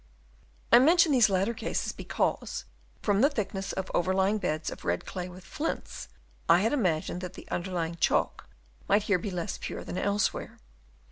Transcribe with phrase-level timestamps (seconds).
[0.71, 2.65] I mention these latter cases because,
[3.03, 6.07] from the thickness of the overlying bed of red clay with flints,
[6.49, 8.49] I had imagined that the underlying chalk
[8.89, 10.57] might here be less pure than elsewhere.